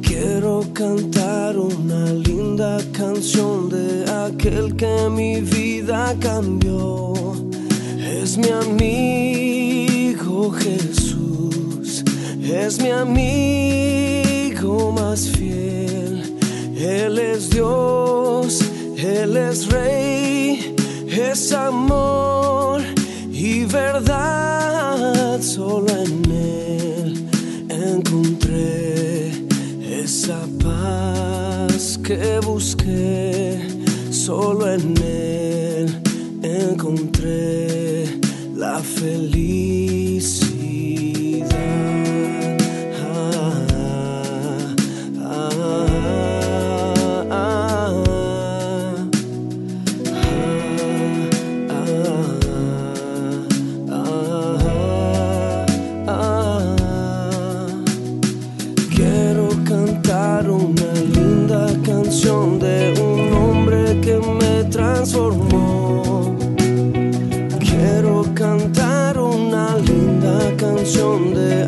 [0.00, 7.12] Quiero cantar una linda canción de aquel que mi vida cambió.
[8.00, 12.02] Es mi amigo Jesús,
[12.42, 16.34] es mi amigo más fiel.
[16.74, 18.60] Él es Dios,
[18.96, 20.74] Él es Rey,
[21.06, 22.80] es amor
[23.30, 24.51] y verdad.
[32.44, 33.58] busqué,
[34.10, 35.86] solo en él
[36.42, 38.06] encontré
[38.54, 39.71] la felicidad.
[71.22, 71.61] someday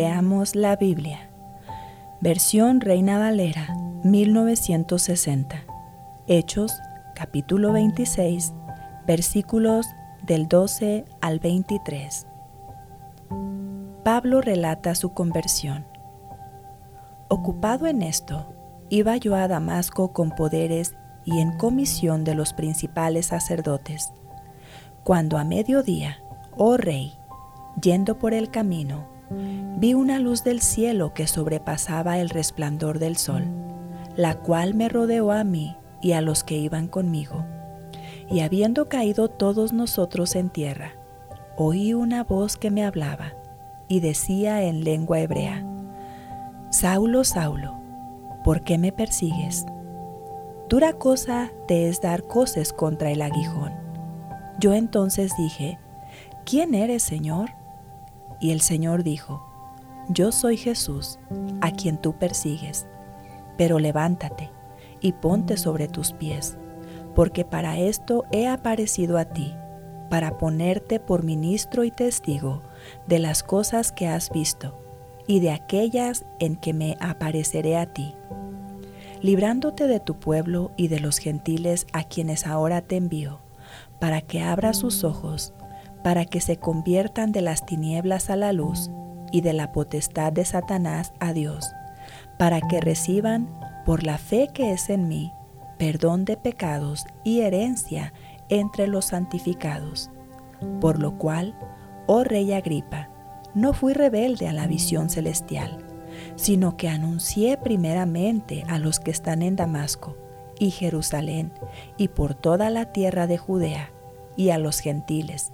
[0.00, 1.28] Leamos la Biblia.
[2.22, 5.56] Versión Reina Valera, 1960.
[6.26, 6.72] Hechos,
[7.14, 8.54] capítulo 26,
[9.06, 9.86] versículos
[10.22, 12.26] del 12 al 23.
[14.02, 15.84] Pablo relata su conversión.
[17.28, 18.54] Ocupado en esto,
[18.88, 20.94] iba yo a Damasco con poderes
[21.26, 24.14] y en comisión de los principales sacerdotes.
[25.04, 26.22] Cuando a mediodía,
[26.56, 27.12] oh rey,
[27.82, 33.44] yendo por el camino, vi una luz del cielo que sobrepasaba el resplandor del sol,
[34.16, 37.44] la cual me rodeó a mí y a los que iban conmigo.
[38.28, 40.92] Y habiendo caído todos nosotros en tierra,
[41.56, 43.34] oí una voz que me hablaba
[43.88, 45.64] y decía en lengua hebrea,
[46.70, 47.80] Saulo, Saulo,
[48.44, 49.66] ¿por qué me persigues?
[50.68, 53.72] Dura cosa te es dar coces contra el aguijón.
[54.60, 55.80] Yo entonces dije,
[56.44, 57.59] ¿quién eres, Señor?
[58.40, 59.46] Y el Señor dijo,
[60.08, 61.18] Yo soy Jesús,
[61.60, 62.86] a quien tú persigues,
[63.56, 64.50] pero levántate
[65.00, 66.56] y ponte sobre tus pies,
[67.14, 69.54] porque para esto he aparecido a ti,
[70.08, 72.62] para ponerte por ministro y testigo
[73.06, 74.80] de las cosas que has visto
[75.26, 78.14] y de aquellas en que me apareceré a ti,
[79.20, 83.40] librándote de tu pueblo y de los gentiles a quienes ahora te envío,
[84.00, 85.52] para que abra sus ojos
[86.02, 88.90] para que se conviertan de las tinieblas a la luz
[89.32, 91.72] y de la potestad de Satanás a Dios,
[92.38, 93.48] para que reciban,
[93.84, 95.32] por la fe que es en mí,
[95.78, 98.12] perdón de pecados y herencia
[98.48, 100.10] entre los santificados.
[100.80, 101.56] Por lo cual,
[102.06, 103.08] oh Rey Agripa,
[103.54, 105.78] no fui rebelde a la visión celestial,
[106.36, 110.16] sino que anuncié primeramente a los que están en Damasco
[110.58, 111.52] y Jerusalén
[111.96, 113.90] y por toda la tierra de Judea
[114.36, 115.52] y a los gentiles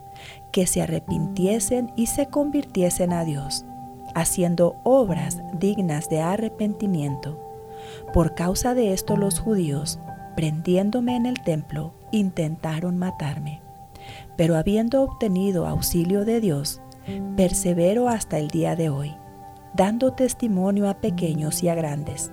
[0.53, 3.67] que se arrepintiesen y se convirtiesen a Dios,
[4.15, 7.39] haciendo obras dignas de arrepentimiento.
[8.15, 9.99] Por causa de esto los judíos,
[10.35, 13.61] prendiéndome en el templo, intentaron matarme.
[14.37, 16.81] Pero habiendo obtenido auxilio de Dios,
[17.37, 19.15] persevero hasta el día de hoy,
[19.75, 22.33] dando testimonio a pequeños y a grandes,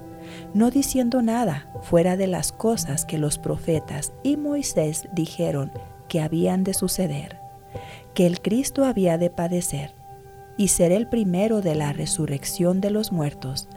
[0.54, 5.72] no diciendo nada fuera de las cosas que los profetas y Moisés dijeron
[6.08, 7.43] que habían de suceder
[8.14, 9.94] que el Cristo había de padecer
[10.58, 13.68] y ser el primero de la resurrección de los muertos,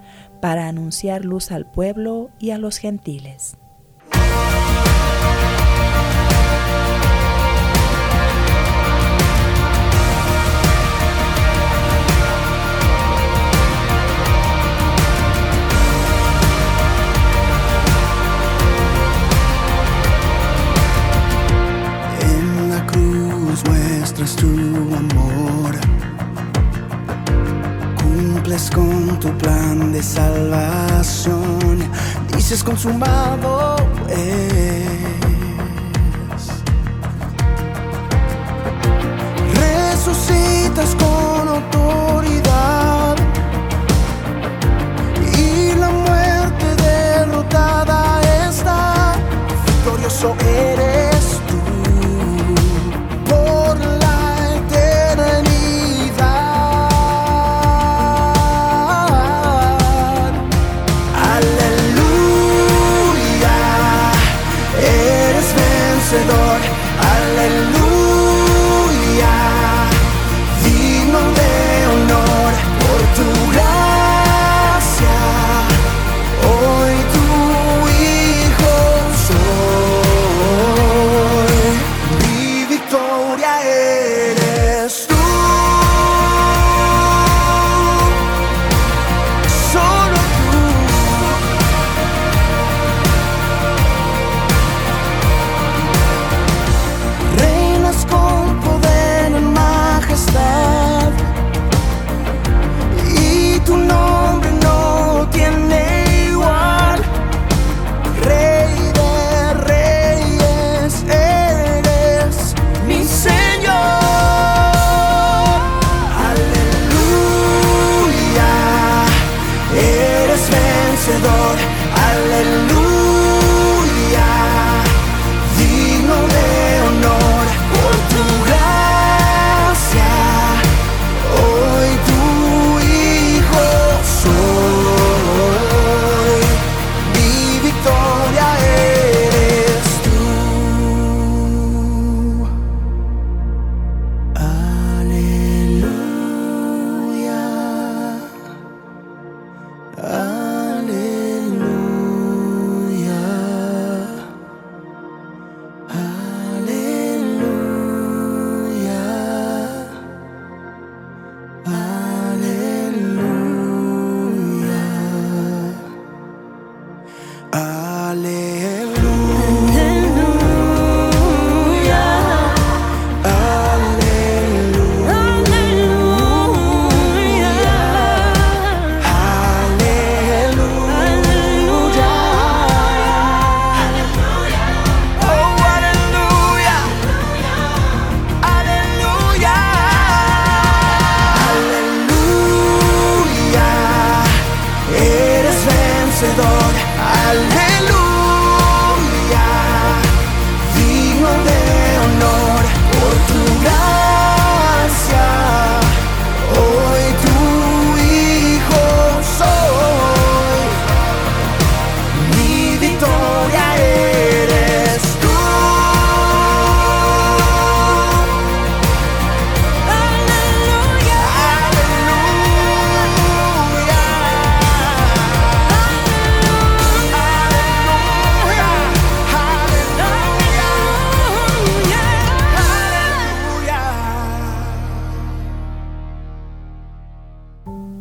[0.41, 3.57] para anunciar luz al pueblo y a los gentiles.
[32.65, 33.77] Consumado
[34.09, 34.87] es.
[39.55, 43.17] Resucitas con autoridad.
[45.39, 49.15] Y la muerte derrotada está.
[49.67, 50.56] Victorioso eres.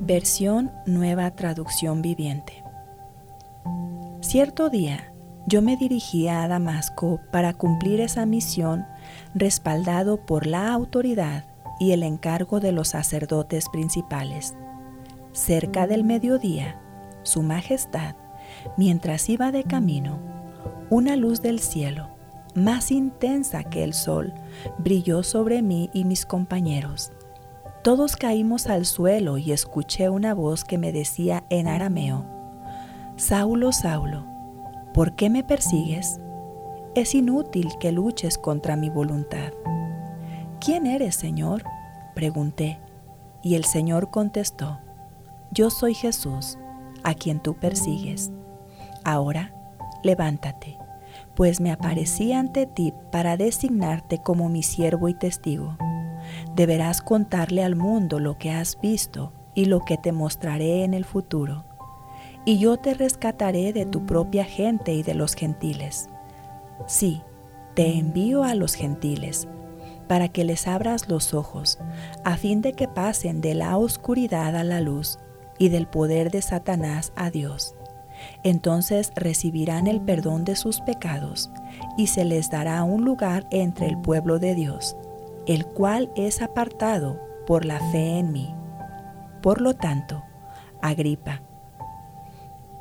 [0.05, 2.63] Versión Nueva Traducción Viviente.
[4.21, 5.11] Cierto día,
[5.47, 8.85] yo me dirigía a Damasco para cumplir esa misión
[9.33, 11.45] respaldado por la autoridad
[11.79, 14.53] y el encargo de los sacerdotes principales.
[15.31, 16.79] Cerca del mediodía,
[17.23, 18.13] Su Majestad,
[18.77, 20.19] mientras iba de camino,
[20.91, 22.09] una luz del cielo,
[22.53, 24.35] más intensa que el sol,
[24.77, 27.11] brilló sobre mí y mis compañeros.
[27.85, 32.25] Todos caímos al suelo y escuché una voz que me decía en arameo,
[33.15, 34.25] Saulo, Saulo,
[34.91, 36.19] ¿por qué me persigues?
[36.95, 39.53] Es inútil que luches contra mi voluntad.
[40.59, 41.63] ¿Quién eres, Señor?
[42.15, 42.79] pregunté,
[43.43, 44.79] y el Señor contestó,
[45.51, 46.57] Yo soy Jesús,
[47.03, 48.31] a quien tú persigues.
[49.03, 49.53] Ahora,
[50.01, 50.79] levántate,
[51.35, 55.77] pues me aparecí ante ti para designarte como mi siervo y testigo.
[56.55, 61.05] Deberás contarle al mundo lo que has visto y lo que te mostraré en el
[61.05, 61.65] futuro.
[62.45, 66.09] Y yo te rescataré de tu propia gente y de los gentiles.
[66.87, 67.21] Sí,
[67.73, 69.47] te envío a los gentiles,
[70.07, 71.79] para que les abras los ojos,
[72.23, 75.17] a fin de que pasen de la oscuridad a la luz
[75.57, 77.75] y del poder de Satanás a Dios.
[78.43, 81.49] Entonces recibirán el perdón de sus pecados
[81.97, 84.95] y se les dará un lugar entre el pueblo de Dios,
[85.47, 88.53] el cual es apartado por la fe en mí.
[89.41, 90.23] Por lo tanto,
[90.81, 91.41] Agripa,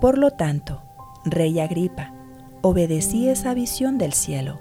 [0.04, 0.83] por lo tanto,
[1.25, 2.12] Rey Agripa,
[2.61, 4.61] obedecí esa visión del cielo.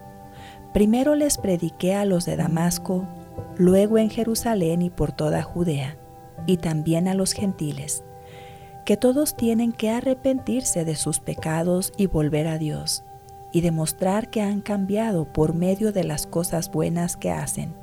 [0.72, 3.06] Primero les prediqué a los de Damasco,
[3.58, 5.98] luego en Jerusalén y por toda Judea,
[6.46, 8.06] y también a los gentiles,
[8.86, 13.04] que todos tienen que arrepentirse de sus pecados y volver a Dios,
[13.52, 17.74] y demostrar que han cambiado por medio de las cosas buenas que hacen.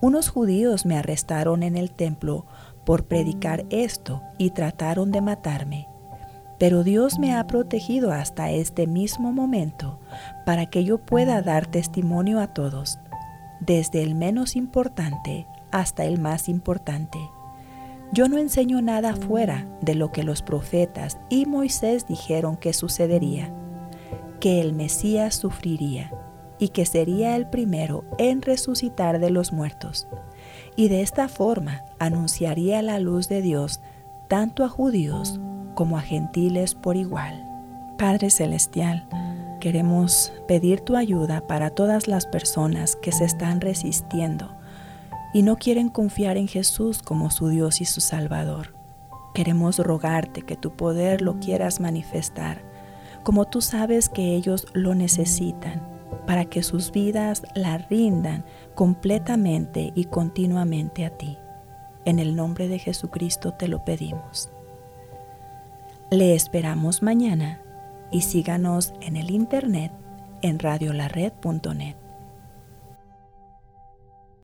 [0.00, 2.46] Unos judíos me arrestaron en el templo
[2.84, 5.88] por predicar esto y trataron de matarme.
[6.58, 9.98] Pero Dios me ha protegido hasta este mismo momento
[10.44, 12.98] para que yo pueda dar testimonio a todos,
[13.60, 17.18] desde el menos importante hasta el más importante.
[18.12, 23.52] Yo no enseño nada fuera de lo que los profetas y Moisés dijeron que sucedería,
[24.40, 26.12] que el Mesías sufriría
[26.58, 30.06] y que sería el primero en resucitar de los muertos.
[30.76, 33.80] Y de esta forma anunciaría la luz de Dios
[34.28, 35.40] tanto a judíos
[35.74, 37.44] como a gentiles por igual.
[37.98, 39.06] Padre Celestial,
[39.60, 44.56] queremos pedir tu ayuda para todas las personas que se están resistiendo
[45.32, 48.74] y no quieren confiar en Jesús como su Dios y su Salvador.
[49.34, 52.62] Queremos rogarte que tu poder lo quieras manifestar,
[53.22, 55.95] como tú sabes que ellos lo necesitan,
[56.26, 58.44] para que sus vidas la rindan
[58.74, 61.38] completamente y continuamente a ti.
[62.04, 64.50] En el nombre de Jesucristo te lo pedimos.
[66.10, 67.60] Le esperamos mañana
[68.12, 69.92] y síganos en el internet
[70.42, 71.96] en radiolared.net.